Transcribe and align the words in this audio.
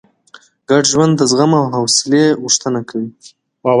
ګډ 0.69 0.83
ژوند 0.91 1.13
د 1.17 1.21
زغم 1.31 1.51
او 1.59 1.65
حوصلې 1.73 2.23
غوښتنه 2.41 2.79
کوي. 2.89 3.09